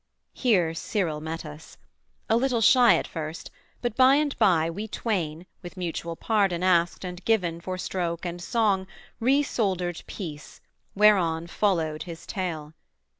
Here 0.33 0.73
Cyril 0.73 1.21
met 1.21 1.45
us. 1.45 1.77
A 2.27 2.35
little 2.35 2.59
shy 2.59 2.95
at 2.95 3.05
first, 3.05 3.51
but 3.83 3.95
by 3.95 4.15
and 4.15 4.35
by 4.39 4.67
We 4.67 4.87
twain, 4.87 5.45
with 5.61 5.77
mutual 5.77 6.15
pardon 6.15 6.63
asked 6.63 7.05
and 7.05 7.23
given 7.23 7.61
For 7.61 7.77
stroke 7.77 8.25
and 8.25 8.41
song, 8.41 8.87
resoldered 9.21 10.03
peace, 10.07 10.59
whereon 10.95 11.45
Followed 11.45 12.01
his 12.01 12.25
tale. 12.25 12.73